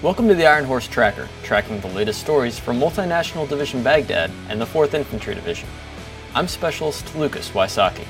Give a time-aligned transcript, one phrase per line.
[0.00, 4.60] Welcome to the Iron Horse Tracker, tracking the latest stories from Multinational Division Baghdad and
[4.60, 5.68] the 4th Infantry Division.
[6.36, 8.06] I'm Specialist Lucas Wysocki.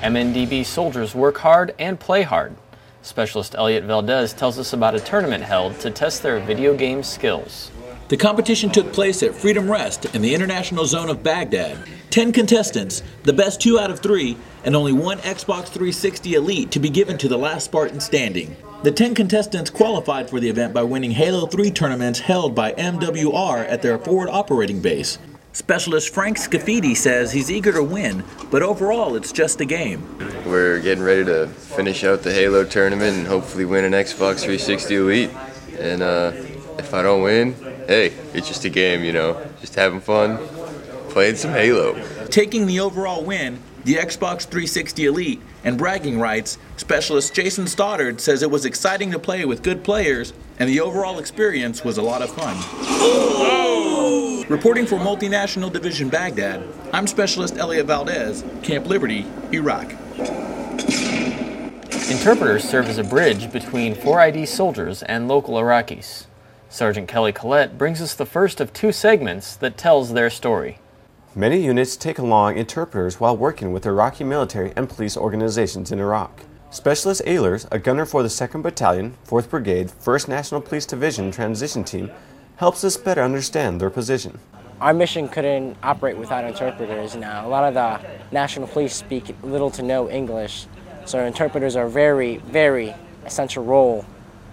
[0.00, 2.56] MNDB soldiers work hard and play hard.
[3.02, 7.70] Specialist Elliot Valdez tells us about a tournament held to test their video game skills.
[8.08, 11.76] The competition took place at Freedom Rest in the International Zone of Baghdad.
[12.08, 16.80] Ten contestants, the best two out of three, and only one Xbox 360 Elite to
[16.80, 18.56] be given to the last Spartan standing.
[18.82, 23.68] The 10 contestants qualified for the event by winning Halo 3 tournaments held by MWR
[23.68, 25.18] at their forward operating base.
[25.52, 30.02] Specialist Frank Scafidi says he's eager to win, but overall it's just a game.
[30.46, 34.94] We're getting ready to finish out the Halo tournament and hopefully win an Xbox 360
[34.94, 35.30] Elite.
[35.78, 36.32] And uh,
[36.78, 37.54] if I don't win,
[37.88, 40.36] hey, it's just a game, you know, just having fun,
[41.08, 42.00] playing some Halo.
[42.26, 48.42] Taking the overall win, the Xbox 360 Elite, and bragging rights, specialist Jason Stoddard says
[48.42, 52.20] it was exciting to play with good players, and the overall experience was a lot
[52.20, 52.56] of fun.
[53.00, 54.44] Oh!
[54.50, 56.62] Reporting for Multinational Division Baghdad,
[56.92, 59.92] I'm Specialist Elliot Valdez, Camp Liberty, Iraq.
[62.10, 66.27] Interpreters serve as a bridge between 4ID soldiers and local Iraqis.
[66.70, 70.78] Sergeant Kelly Collett brings us the first of two segments that tells their story.
[71.34, 76.42] Many units take along interpreters while working with Iraqi military and police organizations in Iraq.
[76.70, 81.84] Specialist Ehlers, a gunner for the 2nd Battalion, 4th Brigade, 1st National Police Division Transition
[81.84, 82.10] Team,
[82.56, 84.38] helps us better understand their position.
[84.82, 87.46] Our mission couldn't operate without interpreters now.
[87.46, 90.66] A lot of the National Police speak little to no English,
[91.06, 94.04] so interpreters are a very, very essential role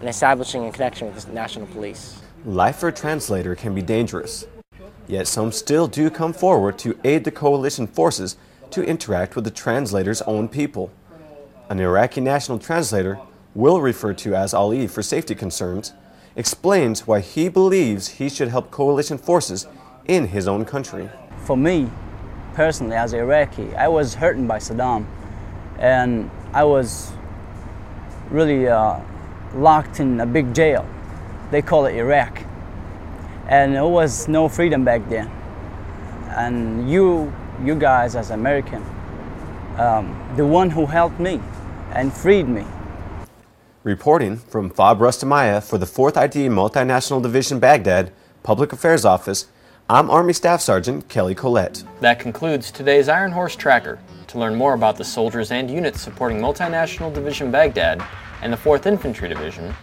[0.00, 2.20] in establishing a connection with the National Police.
[2.44, 4.46] Life for a translator can be dangerous.
[5.06, 8.36] Yet some still do come forward to aid the coalition forces
[8.70, 10.90] to interact with the translator's own people.
[11.68, 13.18] An Iraqi national translator,
[13.56, 15.94] will refer to as Ali for safety concerns,
[16.36, 19.66] explains why he believes he should help coalition forces
[20.04, 21.08] in his own country.
[21.38, 21.90] For me,
[22.54, 25.06] personally, as an Iraqi, I was hurting by Saddam,
[25.78, 27.12] and I was
[28.30, 29.00] really uh,
[29.56, 30.86] locked in a big jail.
[31.50, 32.46] They call it Iraq
[33.48, 35.28] and there was no freedom back then.
[36.30, 38.84] And you, you guys as American,
[39.78, 41.40] um, the one who helped me
[41.92, 42.64] and freed me.
[43.84, 48.12] Reporting from FOB Rustamiyah for the 4th ID Multinational Division Baghdad
[48.42, 49.46] Public Affairs Office,
[49.88, 51.84] I'm Army Staff Sergeant Kelly Collett.
[52.00, 54.00] That concludes today's Iron Horse Tracker.
[54.26, 58.04] To learn more about the soldiers and units supporting Multinational Division Baghdad
[58.42, 59.74] and the 4th Infantry Division,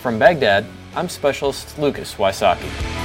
[0.00, 2.95] From Baghdad, I'm Specialist Lucas Wysocki.